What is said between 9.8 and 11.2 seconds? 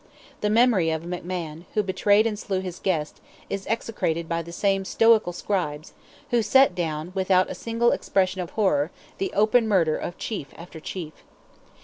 of chief after chief.